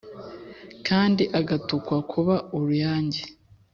[0.87, 3.21] Kandi agatukwa kuba uruyange